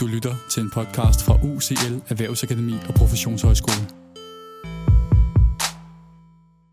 [0.00, 3.84] Du lytter til en podcast fra UCL Erhvervsakademi og Professionshøjskole.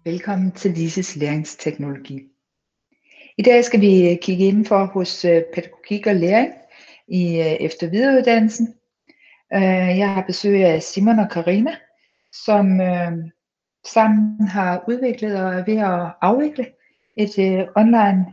[0.05, 2.19] Velkommen til Lises læringsteknologi.
[3.37, 6.53] I dag skal vi kigge ind for hos øh, pædagogik og læring
[7.07, 8.68] i øh, efter videreuddannelsen.
[9.54, 11.75] Øh, jeg har besøg af Simon og Karina,
[12.46, 13.12] som øh,
[13.86, 16.66] sammen har udviklet og er ved at afvikle
[17.18, 18.25] et online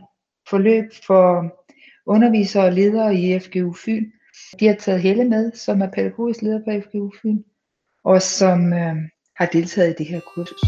[0.49, 1.55] forløb for
[2.05, 4.11] undervisere og ledere i FGU Fyn,
[4.59, 7.43] de har taget Helle med, som er pædagogisk leder på FGU Fyn,
[8.03, 8.95] og som øh,
[9.35, 10.61] har deltaget i det her kursus.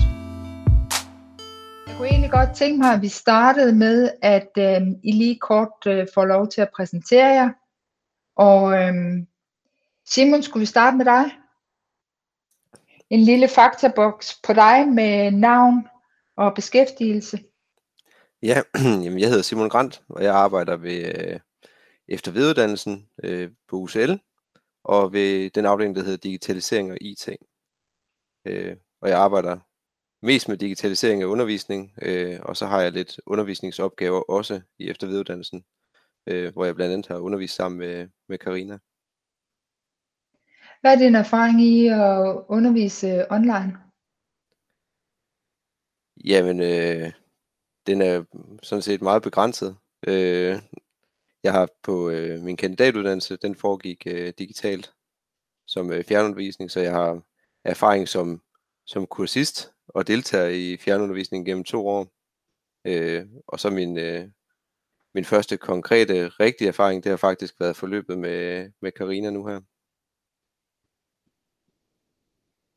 [1.88, 5.88] Jeg kunne egentlig godt tænke mig, at vi startede med, at øh, I lige kort
[5.88, 7.50] øh, får lov til at præsentere jer.
[8.36, 8.94] Og øh,
[10.06, 11.32] Simon, skulle vi starte med dig?
[13.10, 15.88] En lille faktaboks på dig med navn
[16.38, 17.40] og beskæftigelse.
[18.44, 18.62] Ja,
[19.04, 21.40] jamen jeg hedder Simon Grant, og jeg arbejder ved øh,
[22.08, 24.14] efter videreuddannelsen øh, på UCL,
[24.84, 27.30] og ved den afdeling, der hedder Digitalisering og IT.
[28.46, 29.60] Øh, og jeg arbejder
[30.22, 35.08] mest med digitalisering af undervisning, øh, og så har jeg lidt undervisningsopgaver også i efter
[35.08, 35.66] videreuddannelsen,
[36.28, 38.78] øh, hvor jeg blandt andet har undervist sammen med, med Karina.
[40.82, 43.78] Hvad er din erfaring i at undervise online?
[46.26, 47.12] Jamen, øh,
[47.88, 48.24] den er
[48.64, 49.78] sådan set meget begrænset.
[50.08, 50.56] Øh,
[51.44, 54.94] jeg har på øh, min kandidatuddannelse, den foregik øh, digitalt
[55.68, 57.22] som øh, fjernundervisning, så jeg har
[57.64, 58.42] erfaring som,
[58.86, 62.08] som kursist og deltager i fjernundervisning gennem to år.
[62.86, 64.30] Øh, og så min, øh,
[65.14, 69.60] min første konkrete, rigtige erfaring, det har faktisk været forløbet med, med Karina nu her.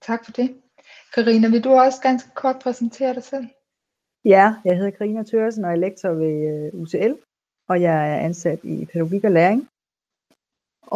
[0.03, 0.63] Tak for det.
[1.15, 3.47] Karina, vil du også ganske kort præsentere dig selv?
[4.25, 7.30] Ja, jeg hedder Karina Tørsen og er lektor ved øh, UCL
[7.71, 9.69] og jeg er ansat i pædagogik og læring.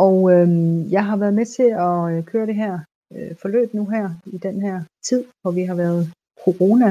[0.05, 0.49] Og øh,
[0.93, 2.79] jeg har været med til at øh, køre det her
[3.15, 6.13] øh, forløb nu her i den her tid, hvor vi har været
[6.45, 6.91] corona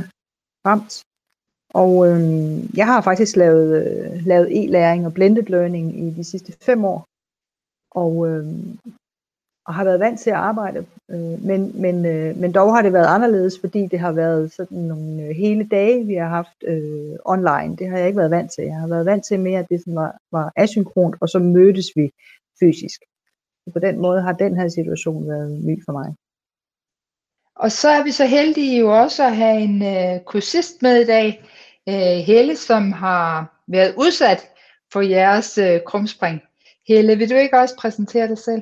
[0.68, 0.94] ramt.
[1.82, 2.22] Og øh,
[2.78, 7.00] jeg har faktisk lavet, øh, lavet e-læring og blended learning i de sidste fem år.
[7.92, 8.46] Og øh,
[9.66, 12.94] og har været vant til at arbejde, øh, men, men, øh, men dog har det
[12.94, 17.16] været anderledes, fordi det har været sådan nogle øh, hele dage, vi har haft øh,
[17.26, 17.78] online.
[17.78, 18.64] Det har jeg ikke været vant til.
[18.64, 21.86] Jeg har været vant til mere, at det sådan var, var asynkront, og så mødtes
[21.96, 22.12] vi
[22.60, 23.02] fysisk.
[23.64, 26.14] Så på den måde har den her situation været ny for mig.
[27.56, 31.06] Og så er vi så heldige jo også at have en øh, kursist med i
[31.06, 31.44] dag,
[31.90, 34.50] øh, Helle, som har været udsat
[34.94, 36.42] for jeres øh, krumspring.
[36.88, 38.62] Helle, vil du ikke også præsentere dig selv?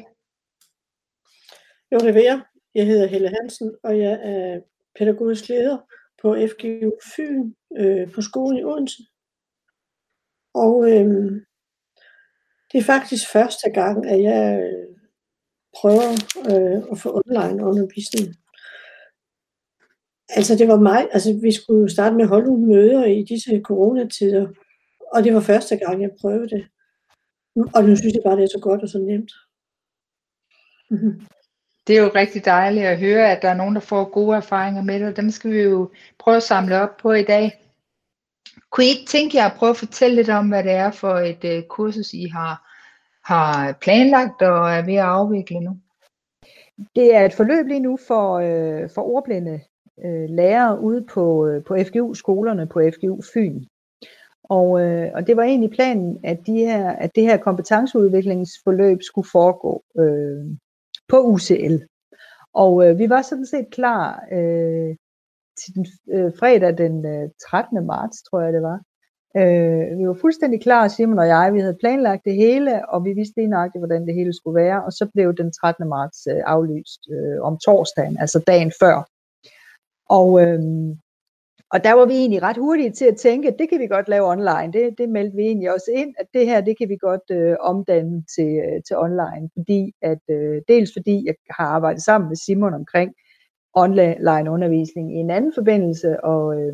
[1.91, 2.41] Jo, det vil jeg.
[2.75, 4.59] Jeg hedder Helle Hansen, og jeg er
[4.99, 5.77] pædagogisk leder
[6.21, 9.03] på FGU Fyn øh, på skolen i Odense.
[10.53, 11.31] Og øh,
[12.71, 14.95] det er faktisk første gang, at jeg øh,
[15.79, 16.11] prøver
[16.51, 18.27] øh, at få online undervisning.
[20.29, 23.61] Altså det var mig, altså vi skulle starte med at holde nogle møder i disse
[23.65, 24.47] coronatider,
[25.13, 26.67] og det var første gang, jeg prøvede det.
[27.75, 29.31] Og nu synes jeg bare, det er så godt og så nemt.
[30.89, 31.25] Mm-hmm
[31.87, 34.83] det er jo rigtig dejligt at høre, at der er nogen, der får gode erfaringer
[34.83, 37.61] med det, og dem skal vi jo prøve at samle op på i dag.
[38.69, 41.13] Kunne I ikke tænke jer at prøve at fortælle lidt om, hvad det er for
[41.13, 42.67] et uh, kursus, I har,
[43.33, 45.77] har planlagt og er ved at afvikle nu?
[46.95, 49.61] Det er et forløb lige nu for, øh, for ordblinde
[50.05, 53.63] øh, lærere ude på, øh, på FGU-skolerne på FGU Fyn.
[54.43, 59.27] Og, øh, og det var egentlig planen, at, de her, at det her kompetenceudviklingsforløb skulle
[59.31, 60.57] foregå øh,
[61.11, 61.75] på UCL.
[62.53, 64.91] Og øh, vi var sådan set klar øh,
[65.59, 65.85] til den
[66.15, 67.85] øh, fredag den øh, 13.
[67.85, 68.79] marts, tror jeg det var.
[69.39, 71.53] Øh, vi var fuldstændig klar, Simon og jeg.
[71.53, 74.83] Vi havde planlagt det hele, og vi vidste lige nøjagtigt, hvordan det hele skulle være.
[74.85, 75.89] Og så blev den 13.
[75.89, 78.95] marts øh, aflyst øh, om torsdagen, altså dagen før.
[80.09, 80.59] Og, øh,
[81.73, 84.07] og der var vi egentlig ret hurtige til at tænke, at det kan vi godt
[84.07, 84.73] lave online.
[84.73, 87.55] Det, det meldte vi egentlig også ind, at det her, det kan vi godt øh,
[87.59, 89.49] omdanne til, øh, til online.
[89.57, 93.13] Fordi at, øh, dels fordi jeg har arbejdet sammen med Simon omkring
[93.73, 96.73] online undervisning i en anden forbindelse, og, øh,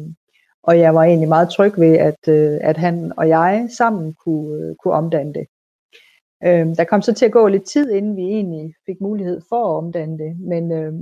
[0.63, 4.65] og jeg var egentlig meget tryg ved, at, øh, at han og jeg sammen kunne,
[4.65, 5.47] øh, kunne omdanne det.
[6.43, 9.65] Øh, der kom så til at gå lidt tid, inden vi egentlig fik mulighed for
[9.65, 10.93] at omdanne det, men øh,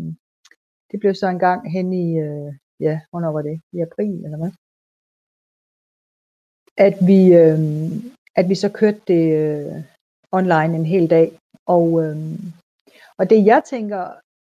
[0.91, 3.61] det blev så en gang hen i, øh, ja, hvornår var det?
[3.71, 4.51] I april eller hvad?
[6.77, 7.59] At vi, øh,
[8.35, 9.83] at vi så kørte det øh,
[10.31, 11.37] online en hel dag.
[11.65, 12.17] Og, øh,
[13.17, 14.03] og det jeg tænker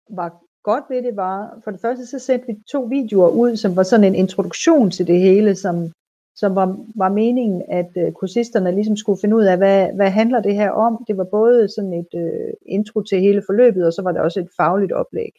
[0.09, 3.77] var godt ved det var, for det første så sendte vi to videoer ud, som
[3.77, 5.93] var sådan en introduktion til det hele, som,
[6.37, 10.41] som var, var meningen, at øh, kursisterne ligesom skulle finde ud af, hvad, hvad handler
[10.41, 11.05] det her om.
[11.09, 14.41] Det var både sådan et øh, intro til hele forløbet, og så var det også
[14.41, 15.33] et fagligt oplæg.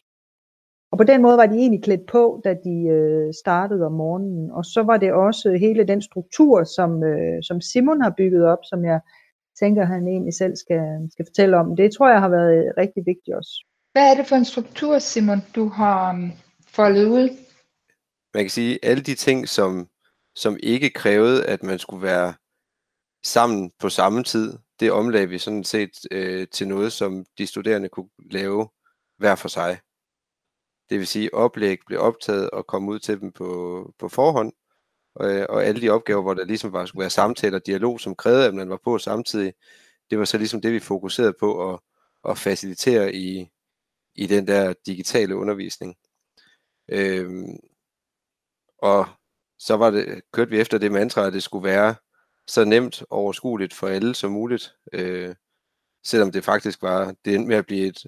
[0.92, 4.50] Og på den måde var de egentlig klædt på, da de øh, startede om morgenen.
[4.50, 8.58] Og så var det også hele den struktur, som, øh, som Simon har bygget op,
[8.64, 9.00] som jeg
[9.60, 11.76] tænker, han egentlig selv skal, skal fortælle om.
[11.76, 13.52] Det tror jeg har været rigtig vigtigt også.
[13.92, 16.32] Hvad er det for en struktur, Simon, du har um,
[16.68, 17.28] foldet ud?
[18.34, 19.88] Man kan sige, alle de ting, som,
[20.34, 22.34] som ikke krævede, at man skulle være
[23.24, 27.88] sammen på samme tid, det omlagde vi sådan set øh, til noget, som de studerende
[27.88, 28.68] kunne lave
[29.18, 29.78] hver for sig.
[30.90, 34.52] Det vil sige, oplæg blev optaget og kom ud til dem på, på forhånd,
[35.14, 38.00] og, øh, og alle de opgaver, hvor der ligesom var, skulle være samtaler og dialog,
[38.00, 39.54] som krævede, at man var på samtidig,
[40.10, 41.80] det var så ligesom det, vi fokuserede på at,
[42.28, 43.50] at facilitere i,
[44.14, 45.96] i den der digitale undervisning.
[46.88, 47.58] Øhm,
[48.78, 49.06] og
[49.58, 51.94] så var det, kørte vi efter det mantra, at det skulle være
[52.46, 54.74] så nemt og overskueligt for alle som muligt.
[54.92, 55.34] Øh,
[56.04, 58.04] selvom det faktisk var, det endte med at blive et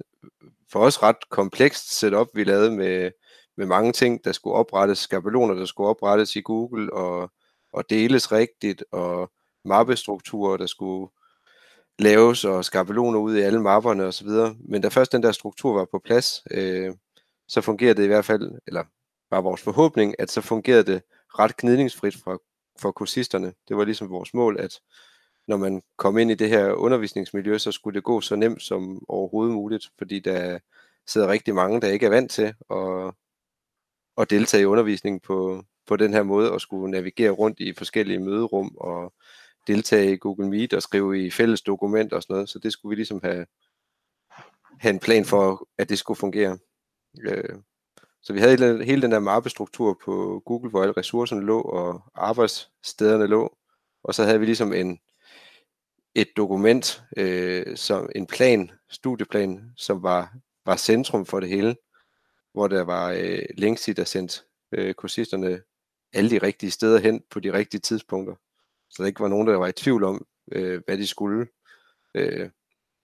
[0.73, 3.11] for os ret komplekst setup, vi lavede med,
[3.57, 7.31] med mange ting, der skulle oprettes, skabeloner, der skulle oprettes i Google og,
[7.73, 9.33] og deles rigtigt, og
[9.65, 11.11] mappestrukturer, der skulle
[11.99, 14.29] laves, og skabeloner ud i alle mapperne osv.
[14.69, 16.95] Men da først den der struktur var på plads, øh,
[17.49, 18.85] så fungerede det i hvert fald, eller
[19.31, 21.03] var vores forhåbning, at så fungerede det
[21.39, 22.43] ret gnidningsfrit for,
[22.81, 23.53] for kursisterne.
[23.69, 24.81] Det var ligesom vores mål, at
[25.53, 29.05] når man kom ind i det her undervisningsmiljø, så skulle det gå så nemt som
[29.09, 30.59] overhovedet muligt, fordi der
[31.07, 33.15] sidder rigtig mange, der ikke er vant til at,
[34.19, 38.19] at deltage i undervisningen på, på den her måde, og skulle navigere rundt i forskellige
[38.19, 39.13] møderum, og
[39.67, 42.91] deltage i Google Meet, og skrive i fælles dokumenter og sådan noget, så det skulle
[42.91, 43.47] vi ligesom have,
[44.81, 46.59] have en plan for, at det skulle fungere.
[47.27, 47.59] Øh,
[48.23, 53.27] så vi havde hele den der mappestruktur på Google, hvor alle ressourcerne lå, og arbejdsstederne
[53.27, 53.57] lå,
[54.05, 54.99] og så havde vi ligesom en,
[56.15, 60.35] et dokument, øh, som en plan, studieplan, som var,
[60.67, 61.77] var centrum for det hele,
[62.53, 64.41] hvor der var øh, links i, der sendte
[64.73, 65.63] øh, kursisterne
[66.13, 68.35] alle de rigtige steder hen på de rigtige tidspunkter.
[68.91, 71.47] Så der ikke var nogen, der var i tvivl om, øh, hvad de skulle
[72.15, 72.51] øh,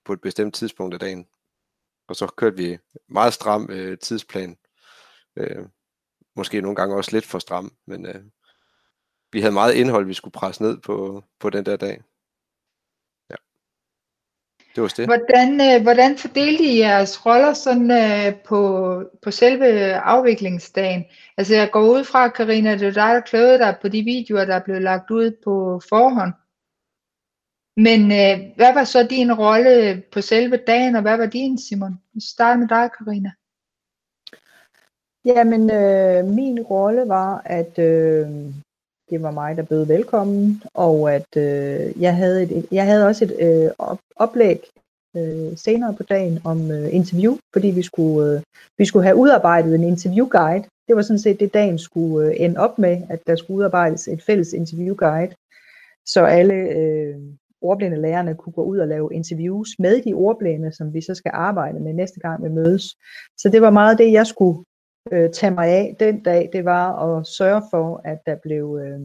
[0.04, 1.26] på et bestemt tidspunkt af dagen.
[2.08, 2.78] Og så kørte vi
[3.08, 4.58] meget stram øh, tidsplan.
[5.36, 5.66] Øh,
[6.36, 8.22] måske nogle gange også lidt for stram, men øh,
[9.32, 12.02] vi havde meget indhold, vi skulle presse ned på, på den der dag.
[14.78, 15.06] Det var det.
[15.06, 18.60] Hvordan, øh, hvordan fordelte I jeres roller sådan øh, på,
[19.22, 21.04] på selve afviklingsdagen?
[21.36, 24.44] Altså jeg går ud fra, Karina, det er dig, der kløede dig på de videoer,
[24.44, 26.32] der blev lagt ud på forhånd.
[27.76, 32.00] Men øh, hvad var så din rolle på selve dagen, og hvad var din, Simon?
[32.14, 33.30] Vi starter med dig, Karina.
[35.24, 38.26] Jamen, øh, min rolle var, at øh,
[39.10, 43.24] det var mig, der bød velkommen, og at øh, jeg, havde et, jeg havde også
[43.24, 44.60] et øh, op, oplæg
[45.16, 48.42] øh, senere på dagen om øh, interview, fordi vi skulle, øh,
[48.78, 50.64] vi skulle have udarbejdet en interviewguide.
[50.88, 54.08] Det var sådan set det, dagen skulle øh, ende op med, at der skulle udarbejdes
[54.08, 55.34] et fælles interviewguide,
[56.06, 57.16] så alle øh,
[57.60, 61.30] ordblinde lærerne kunne gå ud og lave interviews med de ordblinde, som vi så skal
[61.34, 62.84] arbejde med næste gang vi mødes.
[63.38, 64.64] Så det var meget det, jeg skulle
[65.12, 69.00] øh, tage mig af den dag, det var at sørge for, at der blev, øh,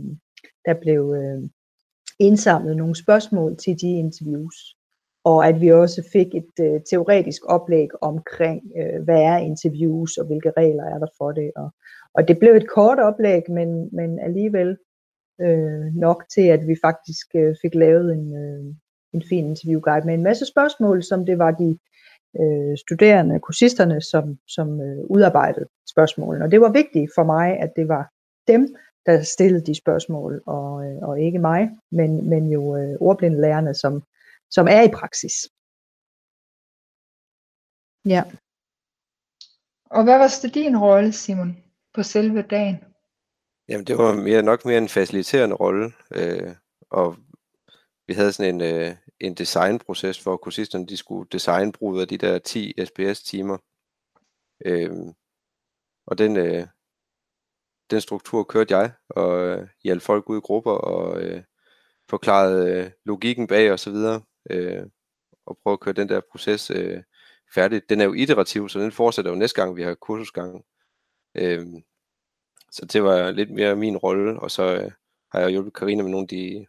[0.66, 1.50] der blev øh,
[2.20, 4.56] indsamlet nogle spørgsmål til de interviews.
[5.26, 10.26] Og at vi også fik et øh, teoretisk oplæg omkring, øh, hvad er interviews, og
[10.26, 11.52] hvilke regler er der for det.
[11.56, 11.70] Og,
[12.14, 14.78] og det blev et kort oplæg, men, men alligevel
[15.42, 18.76] øh, nok til, at vi faktisk øh, fik lavet en, øh,
[19.14, 21.78] en fin interviewguide med en masse spørgsmål, som det var de
[22.42, 26.46] øh, studerende, kursisterne, som, som øh, udarbejdede spørgsmålene.
[26.46, 28.10] Og det var vigtigt for mig, at det var
[28.48, 28.76] dem,
[29.06, 34.04] der stillede de spørgsmål, og, øh, og ikke mig, men, men jo øh, ordblindelærerne, som,
[34.52, 35.34] som er i praksis.
[38.06, 38.24] Ja.
[39.86, 41.58] Og hvad var så din rolle, Simon,
[41.94, 42.78] på selve dagen?
[43.70, 46.56] Jamen, det var mere, nok mere en faciliterende rolle, øh,
[46.90, 47.16] og
[48.08, 52.40] vi havde sådan en, øh, en designproces, hvor kursisterne de skulle designbruge af de der
[52.40, 53.58] 10 SPS-timer.
[54.66, 55.14] Øhm,
[56.06, 56.68] og den, øh,
[57.92, 61.44] den struktur kørte jeg, og øh, hjalp folk ud i grupper, og øh,
[62.10, 64.86] forklarede øh, logikken bag og så videre, øh,
[65.46, 67.04] og prøve at køre den der proces øh,
[67.56, 67.90] færdigt.
[67.90, 70.66] Den er jo iterativ, så den fortsætter jo næste gang, vi har kursusgang.
[71.36, 71.68] Øh,
[72.72, 74.92] så det var lidt mere min rolle, og så øh,
[75.32, 76.66] har jeg hjulpet Karina med nogle af de,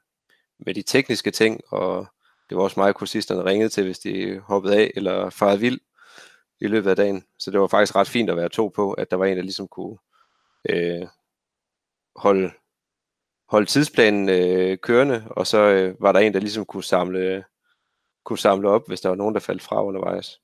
[0.59, 2.07] med de tekniske ting, og
[2.49, 5.81] det var også mig, kursisterne ringede til, hvis de hoppede af eller farede vild
[6.61, 7.25] i løbet af dagen.
[7.39, 9.43] Så det var faktisk ret fint at være to på, at der var en, der
[9.43, 9.97] ligesom kunne
[10.71, 11.07] øh,
[12.17, 12.51] holde,
[13.49, 17.45] holde tidsplanen øh, kørende, og så øh, var der en, der ligesom kunne samle,
[18.25, 20.41] kunne samle op, hvis der var nogen, der faldt fra undervejs.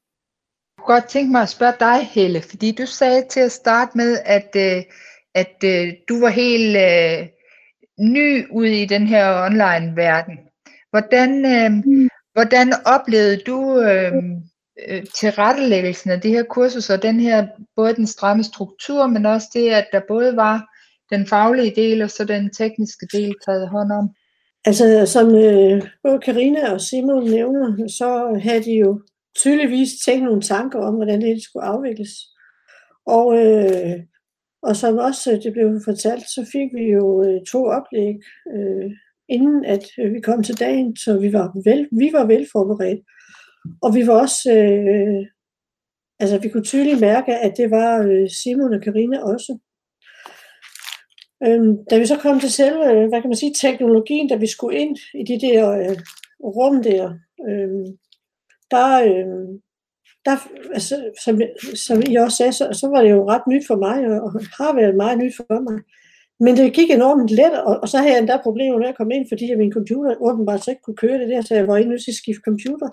[0.77, 3.97] Jeg kunne godt tænke mig at spørge dig, Helle, fordi du sagde til at starte
[3.97, 4.85] med, at, øh,
[5.35, 7.29] at øh, du var helt øh,
[8.01, 10.39] ny ude i den her online-verden.
[10.91, 12.09] Hvordan, øh, mm.
[12.33, 14.13] hvordan oplevede du øh,
[14.89, 19.49] øh, tilrettelæggelsen af det her kursus, og den her, både den stramme struktur, men også
[19.55, 20.67] det, at der både var
[21.11, 24.09] den faglige del og så den tekniske del taget hånd om?
[24.65, 29.03] Altså, som øh, både Karina og Simon nævner, så havde de jo
[29.39, 32.11] tydeligvis tænkt nogle tanker om, hvordan det skulle afvikles.
[33.07, 33.97] Og, øh,
[34.63, 38.15] og som også øh, det blev fortalt, så fik vi jo øh, to oplæg,
[38.55, 38.91] øh,
[39.29, 43.01] inden at øh, vi kom til dagen, så vi var vel, vi var vel forberedt.
[43.83, 45.27] Og vi var også, øh,
[46.21, 49.59] altså vi kunne tydeligt mærke, at det var øh, Simon og Karina også.
[51.47, 54.47] Øhm, da vi så kom til selve, øh, hvad kan man sige, teknologien, da vi
[54.47, 55.97] skulle ind i de der øh,
[56.45, 57.15] rum der,
[57.49, 57.87] øh,
[58.71, 59.61] der, øh,
[60.25, 60.37] der
[60.75, 61.41] altså, som,
[61.75, 64.75] som I også sagde, så, så var det jo ret nyt for mig, og har
[64.75, 65.79] været meget nyt for mig.
[66.45, 69.15] Men det gik enormt let, og, og så havde jeg endda problemer med at komme
[69.15, 72.05] ind, fordi min computer åbenbart så ikke kunne køre det der, så jeg var nødt
[72.05, 72.89] til at skifte computer.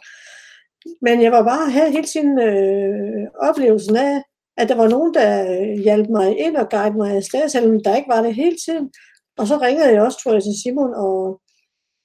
[1.02, 4.22] Men jeg var bare her hele tiden øh, oplevelsen af,
[4.58, 5.30] at der var nogen, der
[5.84, 8.92] hjalp mig ind og guide mig afsted, selvom der ikke var det hele tiden.
[9.38, 11.42] Og så ringede jeg også, tror jeg, til Simon, og,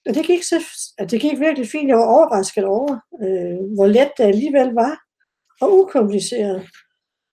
[0.06, 0.58] og det, gik så,
[0.98, 1.88] at det gik virkelig fint.
[1.88, 4.94] Jeg var overrasket over, øh, hvor let det alligevel var,
[5.62, 6.60] og ukompliceret.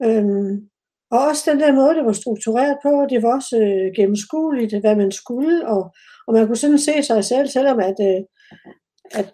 [0.06, 0.70] Øhm,
[1.12, 4.96] og også den der måde, det var struktureret på, det var også øh, gennemskueligt, hvad
[4.96, 5.82] man skulle, og,
[6.28, 8.22] og man kunne sådan se sig selv, selvom at, øh,
[9.20, 9.30] at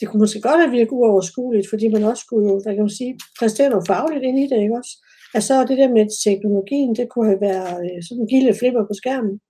[0.00, 2.98] det kunne måske godt have virket uoverskueligt, fordi man også skulle jo, hvad kan man
[3.00, 4.92] sige, præstere noget fagligt ind i det, ikke også?
[5.34, 8.94] Altså det der med teknologien, det kunne have været øh, sådan en gilde flipper på
[9.00, 9.40] skærmen.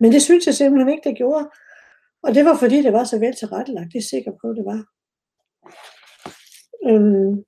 [0.00, 1.44] Men det synes jeg simpelthen ikke, det gjorde.
[2.22, 3.92] Og det var fordi, det var så vel tilrettelagt.
[3.92, 4.80] Det er sikker på, det var.
[6.88, 7.44] Øhm,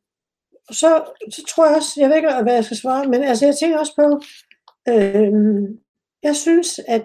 [0.71, 0.91] så,
[1.31, 3.79] så tror jeg også, jeg ved ikke, hvad jeg skal svare, men altså jeg tænker
[3.79, 4.07] også på,
[4.93, 5.79] øhm,
[6.23, 7.05] jeg synes, at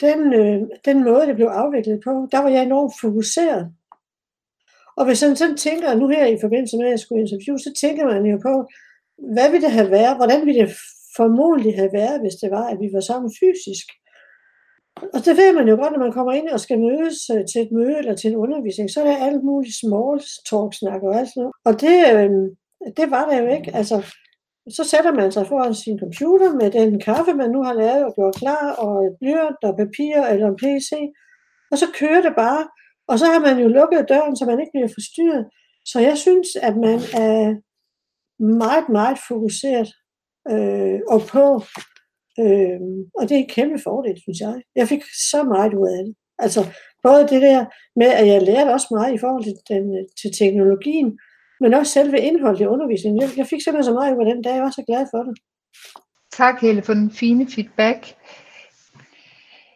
[0.00, 3.72] den, øh, den måde, det blev afviklet på, der var jeg enormt fokuseret.
[4.96, 7.70] Og hvis man sådan tænker, nu her i forbindelse med, at jeg skulle interview, så
[7.80, 8.54] tænker man jo på,
[9.34, 10.76] hvad ville det have været, hvordan ville det
[11.16, 13.86] formodentlig have været, hvis det var, at vi var sammen fysisk.
[15.14, 17.60] Og det ved man jo godt, når man kommer ind og skal mødes øh, til
[17.62, 20.16] et møde eller til en undervisning, så er det alt muligt small
[20.48, 21.54] talk snak og alt sådan noget.
[21.68, 22.30] Og det, øh,
[22.98, 23.70] det var det jo ikke.
[23.80, 23.96] Altså,
[24.76, 28.14] så sætter man sig foran sin computer med den kaffe, man nu har lavet og
[28.14, 30.90] gjort klar, og et blyant og papir eller en PC,
[31.70, 32.62] og så kører det bare.
[33.08, 35.44] Og så har man jo lukket døren, så man ikke bliver forstyrret.
[35.90, 37.38] Så jeg synes, at man er
[38.62, 39.90] meget, meget fokuseret
[40.52, 41.46] øh, og på.
[42.38, 42.80] Øh,
[43.18, 44.54] og det er en kæmpe fordel, synes jeg.
[44.76, 46.14] Jeg fik så meget ud af det.
[46.38, 46.60] Altså
[47.02, 47.64] både det der
[47.96, 49.84] med, at jeg lærte også meget i forhold til, den,
[50.20, 51.18] til teknologien,
[51.60, 53.22] men også selve indholdet i undervisningen.
[53.22, 55.22] Jeg, jeg fik simpelthen så meget ud af den dag, jeg var så glad for
[55.22, 55.34] det.
[56.32, 58.16] Tak Helle for den fine feedback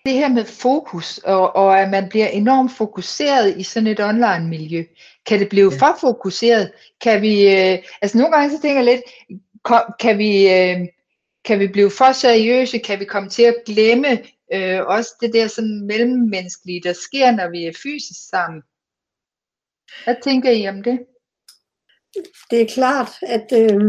[0.07, 4.49] det her med fokus, og, og at man bliver enormt fokuseret i sådan et online
[4.49, 4.85] miljø.
[5.27, 5.79] Kan det blive ja.
[5.79, 6.73] for fokuseret?
[7.01, 9.03] Kan vi, øh, altså nogle gange så tænker jeg lidt,
[10.01, 10.81] kan vi, øh,
[11.45, 12.79] kan vi blive for seriøse?
[12.79, 14.13] Kan vi komme til at glemme
[14.53, 18.63] øh, også det der sådan mellemmenneskelige, der sker, når vi er fysisk sammen?
[20.05, 20.99] Hvad tænker I om det?
[22.51, 23.81] Det er klart, at øh,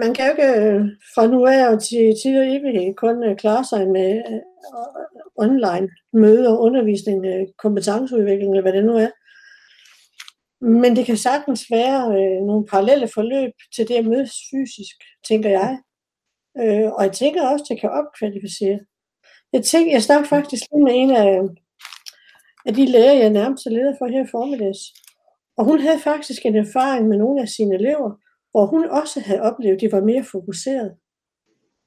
[0.00, 0.80] man kan jo ikke øh,
[1.14, 4.40] fra nu af og til tid og evighed kun øh, klare sig med øh,
[5.36, 9.10] online møder, undervisning, øh, kompetenceudvikling eller hvad det nu er.
[10.64, 14.96] Men det kan sagtens være øh, nogle parallelle forløb til det at mødes fysisk,
[15.28, 15.78] tænker jeg.
[16.62, 18.78] Øh, og jeg tænker også, at det kan opkvalificere.
[19.52, 21.40] Jeg, tænker, jeg snakker faktisk lige med en af,
[22.66, 24.80] af de lærer, jeg nærmest er leder for her i formiddags.
[25.56, 28.10] Og hun havde faktisk en erfaring med nogle af sine elever,
[28.50, 30.94] hvor hun også havde oplevet, at de var mere fokuseret,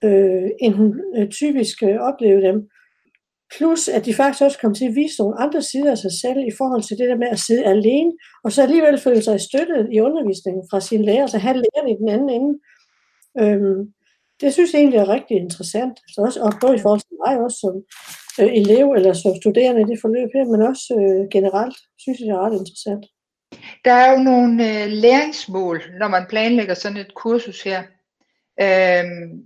[0.03, 2.69] øh, end hun øh, typisk øh, oplevede dem.
[3.57, 6.39] Plus, at de faktisk også kom til at vise nogle andre sider af sig selv
[6.47, 8.11] i forhold til det der med at sidde alene,
[8.43, 11.97] og så alligevel føle sig støttet i undervisningen fra sine lærer, så have læreren i
[12.01, 12.59] den anden ende.
[13.41, 13.93] Øhm,
[14.41, 17.39] det synes jeg egentlig er rigtig interessant, altså også, og både i forhold til mig
[17.45, 17.75] også som
[18.45, 22.27] øh, elev eller som studerende i det forløb her, men også øh, generelt synes jeg
[22.27, 23.05] det er ret interessant.
[23.85, 27.83] Der er jo nogle øh, læringsmål, når man planlægger sådan et kursus her.
[28.61, 29.45] Øhm,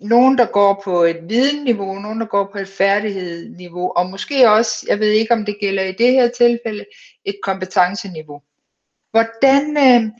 [0.00, 4.86] nogen, der går på et videnniveau, nogen, der går på et færdighedsniveau, og måske også,
[4.88, 6.84] jeg ved ikke, om det gælder i det her tilfælde,
[7.24, 8.40] et kompetenceniveau.
[9.10, 10.10] Hvordan, øh,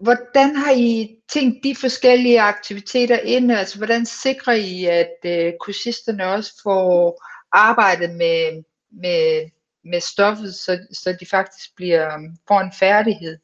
[0.00, 3.52] hvordan har I tænkt de forskellige aktiviteter ind?
[3.52, 7.22] Altså, hvordan sikrer I, at øh, kursisterne også får
[7.52, 9.50] arbejdet med, med,
[9.84, 12.10] med stoffet, så, så de faktisk bliver,
[12.48, 13.38] får en færdighed?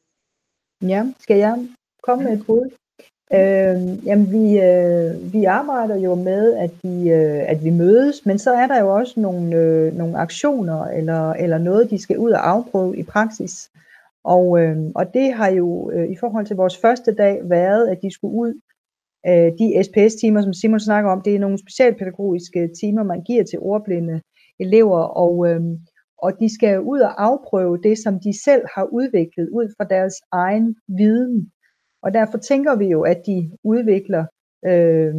[0.81, 1.67] Ja, skal jeg
[2.03, 2.69] komme med et bud?
[3.33, 8.39] Øh, jamen, vi, øh, vi arbejder jo med, at vi, øh, at vi mødes, men
[8.39, 12.31] så er der jo også nogle, øh, nogle aktioner eller, eller noget, de skal ud
[12.31, 13.69] og afprøve i praksis.
[14.23, 17.99] Og, øh, og det har jo øh, i forhold til vores første dag været, at
[18.01, 18.53] de skulle ud.
[19.27, 23.59] Øh, de SPS-timer, som Simon snakker om, det er nogle specialpædagogiske timer, man giver til
[23.59, 24.21] ordblinde
[24.59, 25.61] elever, og, øh,
[26.17, 30.13] og de skal ud og afprøve det, som de selv har udviklet ud fra deres
[30.31, 31.51] egen viden.
[32.03, 34.25] Og derfor tænker vi jo, at de udvikler
[34.65, 35.15] øh,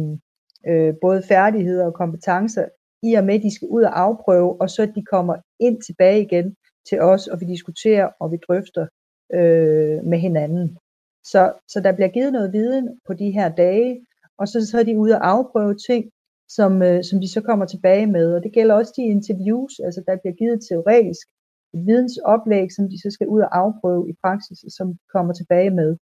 [0.67, 2.65] øh, både færdigheder og kompetencer,
[3.03, 6.21] i og med, at de skal ud og afprøve, og så de kommer ind tilbage
[6.21, 6.55] igen
[6.89, 8.87] til os, og vi diskuterer og vi drøfter
[9.33, 10.77] øh, med hinanden.
[11.23, 14.05] Så, så der bliver givet noget viden på de her dage,
[14.37, 16.11] og så, så er de ude og afprøve ting,
[16.49, 18.35] som, øh, som de så kommer tilbage med.
[18.35, 21.27] Og det gælder også de interviews, altså der bliver givet teoretisk
[21.73, 25.69] et vidensoplæg, som de så skal ud og afprøve i praksis, og som kommer tilbage
[25.69, 25.97] med.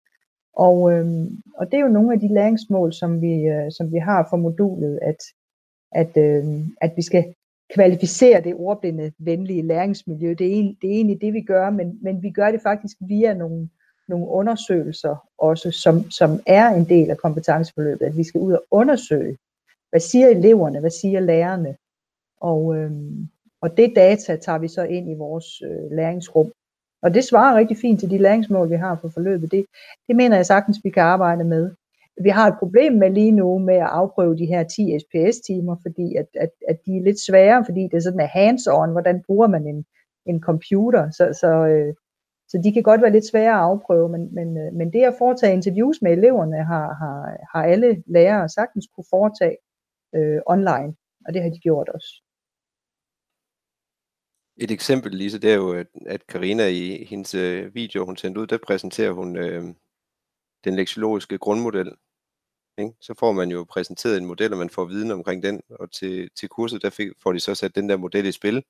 [0.54, 1.06] Og, øh,
[1.58, 4.38] og det er jo nogle af de læringsmål, som vi, øh, som vi har for
[4.38, 5.22] modulet, at,
[5.92, 6.46] at, øh,
[6.82, 7.34] at vi skal
[7.74, 10.34] kvalificere det ordblinde venlige læringsmiljø.
[10.34, 12.98] Det er, en, det er egentlig det, vi gør, men, men vi gør det faktisk
[13.00, 13.70] via nogle,
[14.08, 18.63] nogle undersøgelser også, som, som er en del af kompetenceforløbet, at vi skal ud og
[18.72, 19.38] undersøge,
[19.89, 21.75] hvad siger eleverne, hvad siger lærerne,
[22.42, 23.27] og, øhm,
[23.62, 26.51] og det data tager vi så ind i vores øh, læringsrum.
[27.01, 29.51] Og det svarer rigtig fint til de læringsmål, vi har for forløbet.
[29.51, 29.65] Det,
[30.08, 31.72] det mener jeg sagtens, vi kan arbejde med
[32.22, 36.15] vi har et problem med lige nu med at afprøve de her 10 SPS-timer, fordi
[36.15, 39.48] at, at, at de er lidt svære, fordi det er sådan en hands-on, hvordan bruger
[39.48, 39.86] man en,
[40.25, 41.93] en computer, så, så, øh,
[42.48, 45.15] så de kan godt være lidt svære at afprøve, men, men, øh, men det at
[45.17, 49.58] foretage interviews med eleverne har, har, har alle lærere sagtens kunne foretage
[50.15, 52.24] øh, online, og det har de gjort også.
[54.58, 58.48] Et eksempel, Lise, det er jo, at Karina i hendes øh, video, hun sendte ud,
[58.48, 59.63] der præsenterer hun øh,
[60.63, 61.91] den leksiologiske grundmodel.
[62.78, 62.93] Ikke?
[63.02, 66.30] Så får man jo præsenteret en model, og man får viden omkring den, og til,
[66.36, 68.63] til kurset, der fik, får de så sat den der model i spil,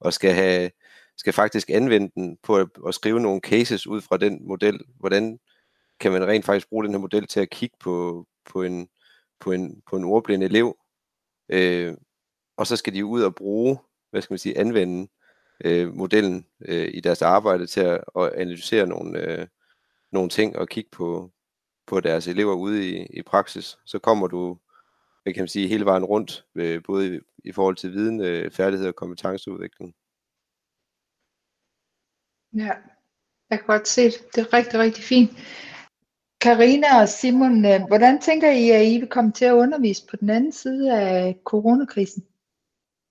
[0.00, 0.70] og skal, have,
[1.16, 4.80] skal faktisk anvende den på at, at skrive nogle cases ud fra den model.
[4.98, 5.38] Hvordan
[6.00, 8.88] kan man rent faktisk bruge den her model til at kigge på, på, en,
[9.40, 10.76] på, en, på en ordblind elev,
[11.48, 11.94] øh,
[12.56, 13.78] og så skal de ud og bruge,
[14.10, 15.08] hvad skal man sige, anvende
[15.64, 19.46] øh, modellen øh, i deres arbejde til at, at analysere nogle, øh,
[20.16, 21.30] nogle ting og kigge på,
[21.86, 24.58] på deres elever ude i, i praksis, så kommer du
[25.26, 28.88] jeg kan sige, hele vejen rundt, øh, både i, i forhold til viden, øh, færdighed
[28.88, 29.94] og kompetenceudvikling.
[32.54, 32.72] Ja,
[33.50, 34.26] jeg kan godt se det.
[34.34, 35.30] Det er rigtig, rigtig fint.
[36.40, 40.16] Karina og Simon, øh, hvordan tænker I, at I vil komme til at undervise på
[40.16, 42.26] den anden side af coronakrisen?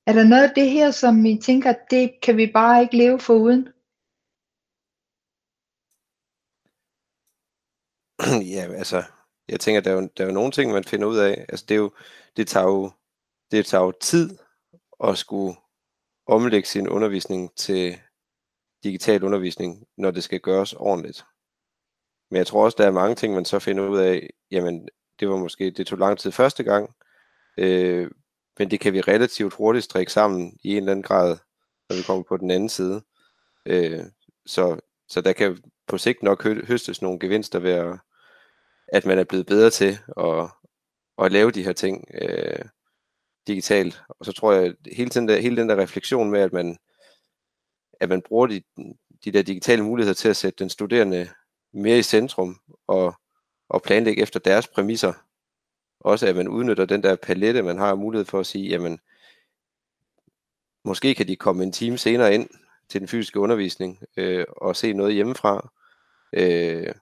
[0.08, 3.20] Er der noget af det her, som I tænker, det kan vi bare ikke leve
[3.20, 3.68] for uden?
[8.56, 9.04] ja, altså,
[9.48, 11.46] jeg tænker, der er, jo, der er jo nogle ting, man finder ud af.
[11.50, 11.92] Altså, det, er jo,
[12.38, 12.92] det, tager jo,
[13.52, 14.38] det tager jo tid
[15.04, 15.56] at skulle
[16.28, 17.98] omlægge sin undervisning til
[18.84, 21.26] digital undervisning, når det skal gøres ordentligt.
[22.32, 25.30] Men jeg tror også, der er mange ting, man så finder ud af, jamen, det
[25.30, 26.96] var måske, det tog lang tid første gang,
[27.58, 28.12] øh,
[28.60, 31.38] men det kan vi relativt hurtigt strikke sammen i en eller anden grad,
[31.90, 33.02] når vi kommer på den anden side.
[33.66, 34.04] Øh,
[34.46, 35.58] så, så der kan
[35.88, 38.00] på sigt nok høstes nogle gevinster ved at,
[38.88, 40.50] at man er blevet bedre til at,
[41.26, 42.66] at lave de her ting øh,
[43.48, 44.02] digitalt.
[44.10, 46.78] Og så tror jeg, at hele den der, hele den der refleksion med, at man,
[48.00, 48.62] at man bruger de,
[49.26, 51.30] de der digitale muligheder til at sætte den studerende
[51.74, 53.14] mere i centrum og,
[53.70, 55.14] og planlægge efter deres præmisser.
[56.00, 59.00] Også at man udnytter den der palette, man har mulighed for at sige, jamen,
[60.86, 62.50] måske kan de komme en time senere ind
[62.90, 65.72] til den fysiske undervisning øh, og se noget hjemmefra.
[66.34, 66.94] Øh,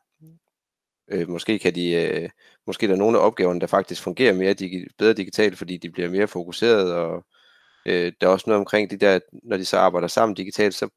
[1.07, 2.29] Øh, måske kan de, øh,
[2.67, 5.89] måske der er nogle af opgaverne, der faktisk fungerer mere digi- bedre digitalt, fordi de
[5.89, 7.25] bliver mere fokuseret, og
[7.85, 10.89] øh, der er også noget omkring de der, når de så arbejder sammen digitalt, så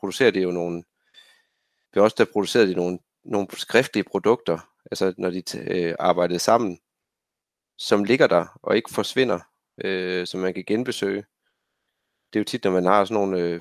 [0.00, 0.84] producerer de jo nogle,
[1.94, 4.58] vi også der producerer de nogle, nogle skriftlige produkter,
[4.90, 6.78] altså når de øh, arbejdede sammen,
[7.78, 9.40] som ligger der og ikke forsvinder,
[9.84, 11.24] øh, som man kan genbesøge.
[12.32, 13.60] Det er jo tit, når man har sådan nogle øh,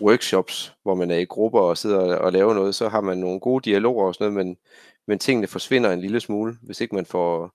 [0.00, 3.40] workshops, hvor man er i grupper og sidder og laver noget, så har man nogle
[3.40, 4.56] gode dialoger og sådan noget, men,
[5.06, 6.58] men tingene forsvinder en lille smule.
[6.62, 7.52] Hvis ikke man får,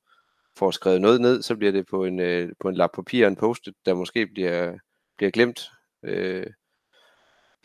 [0.55, 3.27] får skrevet noget ned, så bliver det på en, øh, på en lap papir og
[3.27, 4.77] en post der måske bliver,
[5.17, 5.71] bliver glemt.
[6.03, 6.47] Øh,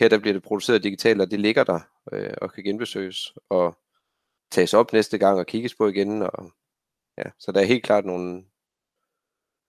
[0.00, 1.80] her der bliver det produceret digitalt, og det ligger der
[2.12, 3.78] øh, og kan genbesøges og
[4.50, 6.22] tages op næste gang og kigges på igen.
[6.22, 6.52] Og,
[7.18, 8.44] ja, så der er helt klart nogle,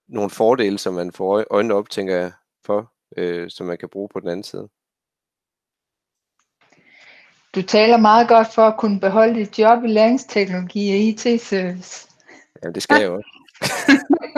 [0.08, 2.32] nogle fordele, som man får øjnene op, tænker jeg,
[2.66, 4.70] for, øh, som man kan bruge på den anden side.
[7.56, 12.08] Du taler meget godt for at kunne beholde dit job i læringsteknologi og IT-service.
[12.64, 13.30] Ja, det skal jeg også.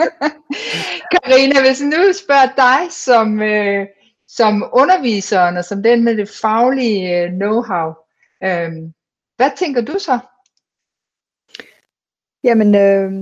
[1.12, 3.86] Karina, hvis nu spørger dig som, øh,
[4.28, 7.88] som underviseren og som den med det faglige øh, know-how,
[8.44, 8.72] øh,
[9.36, 10.18] hvad tænker du så?
[12.44, 13.12] Jamen, øh,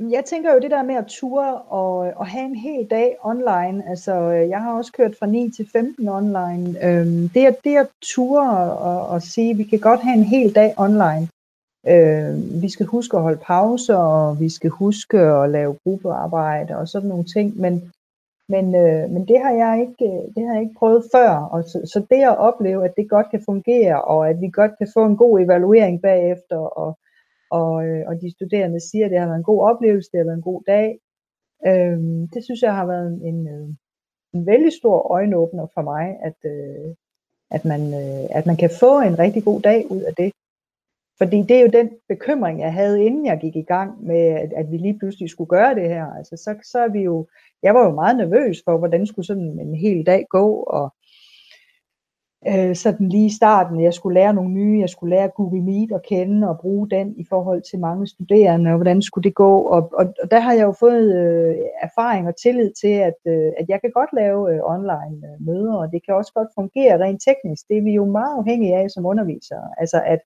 [0.00, 3.88] jeg tænker jo det der med at ture og, og have en hel dag online.
[3.88, 6.86] Altså, øh, jeg har også kørt fra 9 til 15 online.
[6.86, 10.24] Øhm, det, er, det at ture og, og sige, at vi kan godt have en
[10.24, 11.28] hel dag online.
[11.86, 16.88] Øh, vi skal huske at holde pauser, og vi skal huske at lave gruppearbejde og
[16.88, 17.60] sådan nogle ting.
[17.60, 17.92] Men,
[18.48, 21.30] men, øh, men det, har jeg ikke, øh, det har jeg ikke prøvet før.
[21.30, 24.78] Og så, så det at opleve, at det godt kan fungere, og at vi godt
[24.78, 26.98] kan få en god evaluering bagefter, og
[27.50, 30.24] og, øh, og de studerende siger, at det har været en god oplevelse, det har
[30.24, 30.98] været en god dag.
[31.66, 31.98] Øh,
[32.34, 33.68] det synes jeg har været en, en, øh,
[34.34, 36.94] en vældig stor øjenåbner for mig, at, øh,
[37.50, 40.32] at, man, øh, at man kan få en rigtig god dag ud af det.
[41.18, 44.52] Fordi det er jo den bekymring, jeg havde, inden jeg gik i gang med, at,
[44.52, 46.06] at vi lige pludselig skulle gøre det her.
[46.06, 47.26] Altså, så, så er vi jo,
[47.62, 50.94] jeg var jo meget nervøs for, hvordan skulle sådan en hel dag gå, og
[52.48, 55.92] øh, sådan lige i starten, jeg skulle lære nogle nye, jeg skulle lære Google Meet
[55.92, 59.60] at kende og bruge den i forhold til mange studerende, og hvordan skulle det gå,
[59.60, 63.52] og, og, og der har jeg jo fået øh, erfaring og tillid til, at, øh,
[63.58, 67.04] at jeg kan godt lave øh, online øh, møder, og det kan også godt fungere
[67.04, 70.20] rent teknisk, det er vi jo meget afhængige af som undervisere, altså at,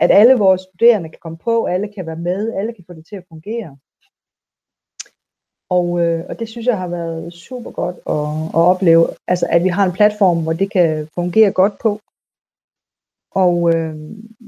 [0.00, 3.06] at alle vores studerende kan komme på, alle kan være med, alle kan få det
[3.06, 3.76] til at fungere.
[5.70, 9.64] Og, øh, og det synes jeg har været super godt at, at opleve, altså at
[9.64, 12.00] vi har en platform, hvor det kan fungere godt på.
[13.30, 13.96] Og øh,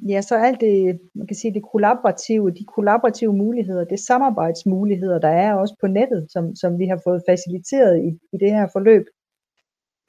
[0.09, 5.29] ja, så alt det, man kan sige, det kollaborative, de kollaborative muligheder, det samarbejdsmuligheder, der
[5.29, 9.07] er også på nettet, som, som vi har fået faciliteret i, i det her forløb,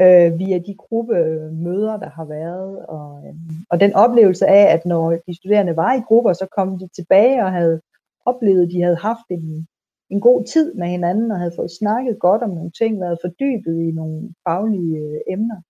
[0.02, 3.36] øh, via de gruppemøder, der har været, og, øh,
[3.70, 7.44] og den oplevelse af, at når de studerende var i grupper, så kom de tilbage
[7.44, 7.82] og havde
[8.26, 9.68] oplevet, at de havde haft en,
[10.10, 13.76] en god tid med hinanden og havde fået snakket godt om nogle ting, været fordybet
[13.88, 15.62] i nogle faglige øh, emner.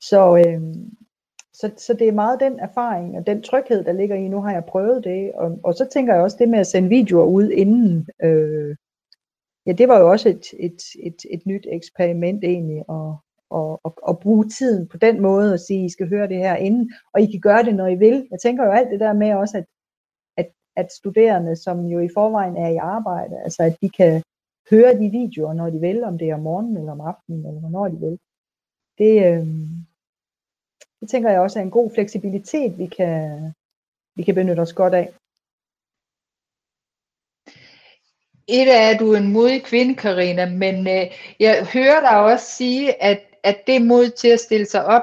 [0.00, 0.62] Så, øh,
[1.52, 4.52] så, så det er meget den erfaring og den tryghed, der ligger i, nu har
[4.52, 5.32] jeg prøvet det.
[5.34, 8.08] Og, og så tænker jeg også det med at sende videoer ud inden.
[8.22, 8.76] Øh,
[9.66, 13.14] ja, det var jo også et, et, et, et nyt eksperiment egentlig, at,
[13.50, 16.56] og, og, og bruge tiden på den måde og sige, I skal høre det her
[16.56, 18.28] inden, og I kan gøre det, når I vil.
[18.30, 19.64] Jeg tænker jo alt det der med også, at
[20.76, 24.22] at studerende, som jo i forvejen er i arbejde, altså at de kan
[24.70, 27.60] høre de videoer, når de vil, om det er om morgenen eller om aftenen, eller
[27.60, 28.18] hvornår de vil.
[28.98, 29.46] Det, øh,
[31.00, 33.52] det tænker jeg også er en god fleksibilitet, vi kan,
[34.16, 35.14] vi kan benytte os godt af.
[38.48, 41.06] Et er, at du er en modig kvinde, Karina, men øh,
[41.40, 45.02] jeg hører dig også sige, at, at det mod til at stille sig op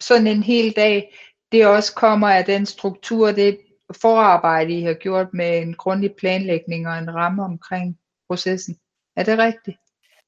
[0.00, 1.14] sådan en hel dag,
[1.52, 3.60] det også kommer af den struktur, det
[3.92, 8.76] forarbejde, I har gjort med en grundig planlægning og en ramme omkring processen.
[9.16, 9.78] Er det rigtigt?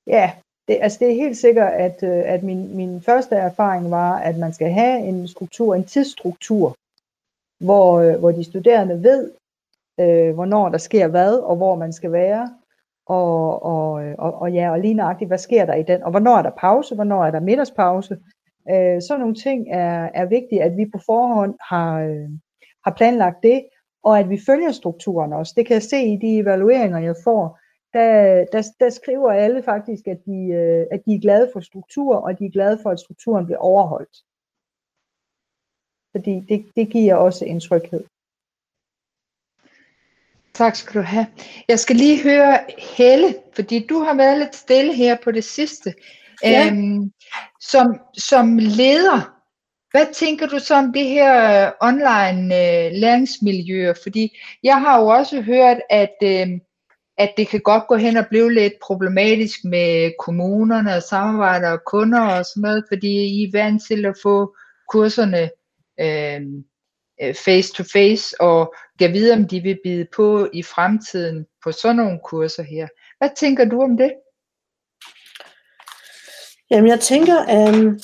[0.06, 0.32] Ja,
[0.68, 4.38] det, altså det er helt sikkert, at, øh, at min, min første erfaring var, at
[4.38, 6.76] man skal have en struktur, en tidsstruktur,
[7.64, 9.32] hvor, øh, hvor de studerende ved,
[10.00, 12.54] øh, hvornår der sker hvad, og hvor man skal være,
[13.06, 16.10] og, og, øh, og, og ja, og lige nøjagtigt, hvad sker der i den, og
[16.10, 18.18] hvornår er der pause, hvornår er der middagspause.
[18.70, 22.30] Øh, sådan nogle ting er, er vigtige, at vi på forhånd har, øh,
[22.86, 23.68] har planlagt det,
[24.04, 25.52] og at vi følger strukturen også.
[25.56, 27.58] Det kan jeg se i de evalueringer, jeg får.
[27.92, 32.16] Der, der, der skriver alle faktisk, at de, øh, at de er glade for struktur,
[32.16, 34.16] og de er glade for, at strukturen bliver overholdt.
[36.12, 38.04] Fordi det, det giver også en tryghed.
[40.54, 41.26] Tak skal du have.
[41.68, 42.58] Jeg skal lige høre
[42.96, 45.94] Helle, fordi du har været lidt stille her på det sidste.
[46.42, 46.66] Ja.
[46.66, 47.12] Øhm,
[47.60, 49.35] som, som leder
[49.96, 53.92] hvad tænker du så om det her øh, online øh, læringsmiljø?
[54.02, 56.48] Fordi jeg har jo også hørt, at, øh,
[57.18, 61.80] at det kan godt gå hen og blive lidt problematisk med kommunerne og samarbejder og
[61.86, 64.56] kunder og sådan noget, fordi I er vant til at få
[64.92, 65.50] kurserne
[66.00, 66.40] øh,
[67.44, 71.96] face to face og kan vide, om de vil bide på i fremtiden på sådan
[71.96, 72.88] nogle kurser her.
[73.18, 74.12] Hvad tænker du om det?
[76.70, 77.98] Jamen jeg tænker, øh,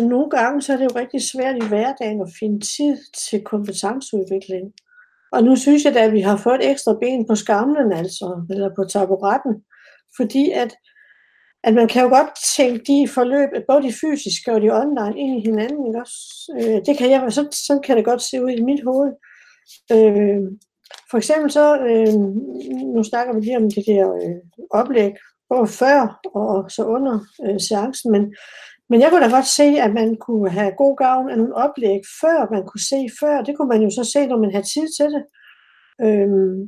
[0.00, 2.96] at nogle gange så er det jo rigtig svært i hverdagen at finde tid
[3.28, 4.72] til kompetenceudvikling.
[5.32, 8.70] Og nu synes jeg da, at vi har fået ekstra ben på skamlen, altså, eller
[8.76, 9.54] på taburetten,
[10.16, 10.72] fordi at
[11.64, 15.38] at man kan jo godt tænke de forløb, både de fysiske og de online, ind
[15.38, 15.86] i hinanden.
[15.86, 16.18] Ikke også?
[16.56, 19.12] Øh, det kan jeg, så, sådan kan det godt se ud i mit hoved.
[19.92, 20.40] Øh,
[21.10, 22.14] for eksempel så, øh,
[22.94, 25.12] nu snakker vi lige om det der øh, oplæg,
[25.48, 28.34] både før og så under øh, seancen, men,
[28.90, 32.00] men jeg kunne da godt se, at man kunne have god gavn af nogle oplæg,
[32.20, 33.42] før man kunne se før.
[33.42, 35.24] Det kunne man jo så se, når man havde tid til det.
[36.06, 36.58] Øhm,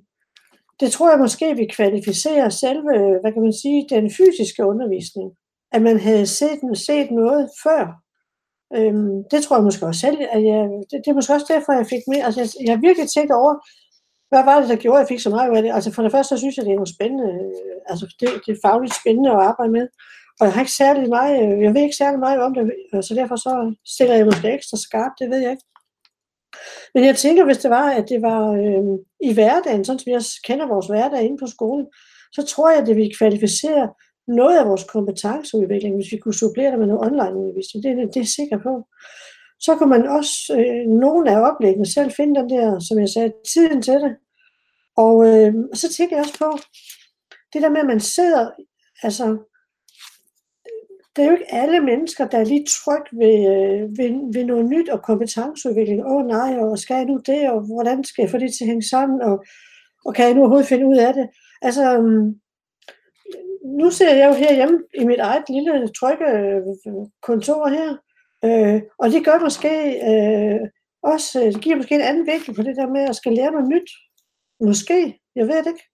[0.81, 5.29] det tror jeg måske vi kvalificerer selve, hvad kan man sige, den fysiske undervisning.
[5.73, 7.83] At man havde set, set noget før.
[8.77, 10.19] Øhm, det tror jeg måske også selv.
[10.37, 12.25] At jeg, det, det er måske også derfor, jeg fik mere.
[12.27, 13.53] Altså, jeg, jeg har virkelig tænkt over,
[14.33, 15.73] hvad var det, der gjorde, at jeg fik så meget af det?
[15.77, 17.29] Altså for det første, så synes jeg, det er noget spændende.
[17.35, 19.87] Øh, altså det, det er fagligt spændende at arbejde med.
[20.41, 23.03] Og jeg har ikke særlig meget, øh, jeg ved ikke særlig meget om det, øh,
[23.03, 25.67] så derfor så stiller jeg måske ekstra skarpt, det ved jeg ikke.
[26.95, 28.85] Men jeg tænker, hvis det var, at det var øh,
[29.29, 30.15] i hverdagen, sådan som vi
[30.49, 31.87] kender vores hverdag inde på skolen,
[32.33, 33.89] så tror jeg, at det ville kvalificere
[34.29, 37.85] noget af vores kompetenceudvikling, hvis vi kunne supplere det med noget online-undervisning.
[37.85, 38.73] Det, det, det er jeg sikker på.
[39.61, 43.33] Så kan man også, øh, nogle af oplæggene selv finde den der, som jeg sagde,
[43.53, 44.13] tiden til det.
[44.97, 46.51] Og øh, så tænker jeg også på,
[47.53, 48.51] det der med, at man sidder,
[49.03, 49.27] altså
[51.17, 54.67] det er jo ikke alle mennesker, der er lige tryg ved, øh, ved, ved noget
[54.67, 56.07] nyt og kompetenceudvikling.
[56.07, 58.65] Åh oh, nej, og skal jeg nu det, og hvordan skal jeg få det til
[58.65, 59.45] at hænge sammen, og,
[60.05, 61.29] og kan jeg nu overhovedet finde ud af det?
[61.63, 62.41] Altså, øhm,
[63.65, 66.63] nu ser jeg jo herhjemme i mit eget lille trygge øh,
[67.23, 67.91] kontor her,
[68.45, 69.75] øh, og det gør måske
[70.11, 70.61] øh,
[71.03, 73.53] også, øh, det giver måske en anden vinkel på det der med at skal lære
[73.53, 73.91] noget nyt.
[74.61, 75.92] Måske, jeg ved det ikke.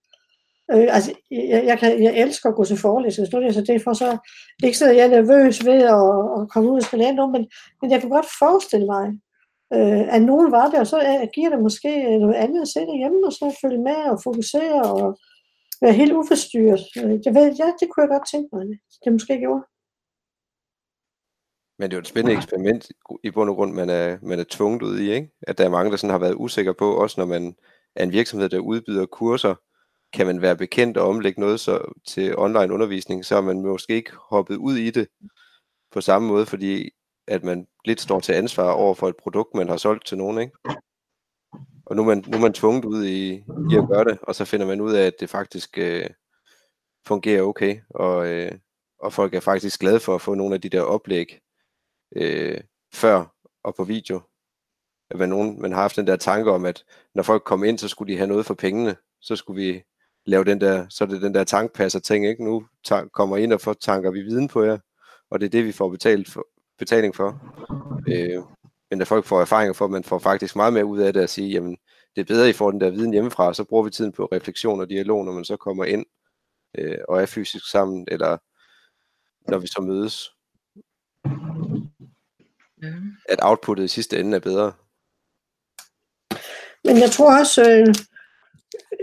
[0.73, 4.17] Øh, altså, jeg, jeg, kan, jeg elsker at gå til forelæsninger, så det for så
[4.63, 7.43] ikke så jeg er nervøs ved at, at komme ud og skal lære noget, men,
[7.81, 9.05] men jeg kan godt forestille mig,
[9.73, 12.67] øh, at nogen var der, og så jeg giver det måske øh, noget andet at
[12.67, 15.19] sætte hjemme, og så følge med og fokusere og
[15.81, 16.85] være helt uforstyrret.
[16.97, 18.65] Øh, det, ved, jeg, det kunne jeg godt tænke mig,
[19.03, 19.63] det måske gjorde.
[21.79, 22.91] Men det er jo et spændende eksperiment
[23.23, 25.29] i bund og grund, man er, man er tvunget ud i, ikke?
[25.41, 27.55] At der er mange, der sådan har været usikre på, også når man
[27.95, 29.55] er en virksomhed, der udbyder kurser,
[30.13, 33.93] kan man være bekendt og omlægge noget så, til online undervisning, så er man måske
[33.93, 35.07] ikke hoppet ud i det
[35.91, 36.89] på samme måde, fordi
[37.27, 40.39] at man lidt står til ansvar over for et produkt, man har solgt til nogen,
[40.39, 40.57] ikke?
[41.85, 43.29] Og nu er man, nu er man tvunget ud i,
[43.71, 46.09] i at gøre det, og så finder man ud af, at det faktisk øh,
[47.07, 48.51] fungerer okay, og, øh,
[48.99, 51.39] og folk er faktisk glade for at få nogle af de der oplæg
[52.15, 52.61] øh,
[52.93, 54.21] før og på video.
[55.09, 56.83] At man, nogen, man har haft den der tanke om, at
[57.15, 59.83] når folk kom ind, så skulle de have noget for pengene, så skulle vi
[60.25, 62.43] lave den der, så er det den der tankpasser ting, ikke?
[62.43, 62.65] Nu
[63.13, 64.77] kommer ind og får tanker vi viden på jer,
[65.29, 66.47] og det er det, vi får betalt for,
[66.79, 67.55] betaling for.
[68.07, 68.43] Øh,
[68.89, 71.21] men når folk får erfaringer for, at man får faktisk meget mere ud af det
[71.21, 71.77] at sige, jamen,
[72.15, 74.25] det er bedre, at I får den der viden hjemmefra, så bruger vi tiden på
[74.25, 76.05] refleksion og dialog, når man så kommer ind
[76.77, 78.37] øh, og er fysisk sammen, eller
[79.51, 80.31] når vi så mødes.
[83.29, 84.73] At outputtet i sidste ende er bedre.
[86.83, 87.95] Men jeg tror også, øh,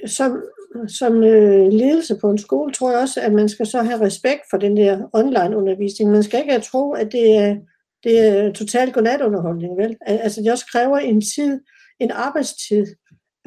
[0.09, 0.43] som,
[0.89, 4.43] som øh, ledelse på en skole, tror jeg også, at man skal så have respekt
[4.51, 6.11] for den der online undervisning.
[6.11, 7.57] Man skal ikke tro, at det er,
[8.05, 9.97] det er totalt godnatunderholdning, vel?
[10.07, 11.61] Altså det også kræver en tid,
[12.01, 12.87] en arbejdstid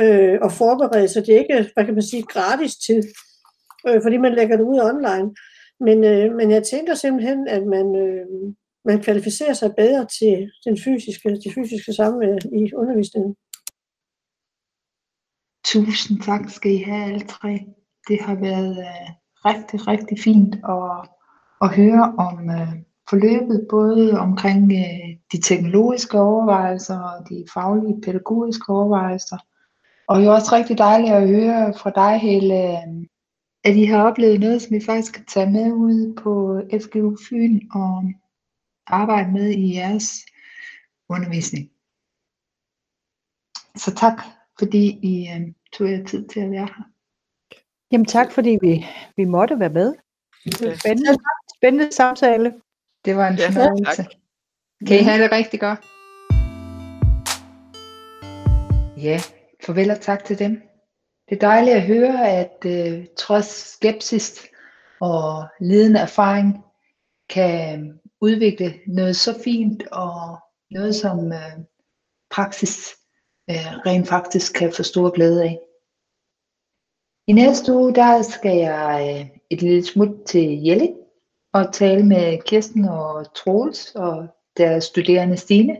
[0.01, 1.25] øh, at forberede sig.
[1.25, 3.03] Det er ikke, hvad kan man sige, gratis tid,
[3.87, 5.35] øh, fordi man lægger det ud online.
[5.79, 8.25] Men, øh, men jeg tænker simpelthen, at man, øh,
[8.85, 13.35] man kvalificerer sig bedre til den fysiske, de fysiske samvær i undervisningen.
[15.65, 17.65] Tusind tak skal I have alle tre.
[18.07, 19.09] Det har været øh,
[19.45, 21.09] rigtig, rigtig fint at,
[21.61, 22.73] at høre om øh,
[23.09, 29.37] forløbet, både omkring øh, de teknologiske overvejelser og de faglige pædagogiske overvejelser.
[30.07, 33.05] Og det er også rigtig dejligt at høre fra dig, Hele, øh,
[33.63, 37.59] at I har oplevet noget, som I faktisk kan tage med ud på FGU Fyn
[37.71, 38.03] og
[38.87, 40.25] arbejde med i jeres
[41.09, 41.69] undervisning.
[43.75, 44.21] Så tak
[44.59, 45.41] fordi I øh,
[45.73, 46.83] tog jer tid til at være her.
[47.91, 49.93] Jamen tak, fordi vi, vi måtte være med.
[50.79, 51.17] Spændende,
[51.57, 52.53] spændende samtale.
[53.05, 54.05] Det var en fornøjelse.
[54.87, 55.79] Kan I have det rigtig godt?
[59.03, 59.19] Ja,
[59.65, 60.61] farvel og tak til dem.
[61.29, 64.47] Det er dejligt at høre, at øh, trods skepsis
[64.99, 66.63] og ledende erfaring,
[67.29, 70.39] kan udvikle noget så fint og
[70.71, 71.57] noget som øh,
[72.31, 72.98] praksis øh,
[73.51, 75.59] Øh, rent faktisk kan få stor glæde af.
[77.27, 80.95] I næste uge, der skal jeg øh, et lille smut til Jelle
[81.53, 85.77] og tale med Kirsten og Troels og deres studerende Stine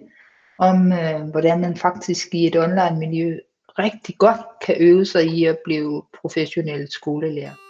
[0.60, 3.40] om, øh, hvordan man faktisk i et online miljø
[3.80, 7.69] rigtig godt kan øve sig i at blive professionel skolelærer.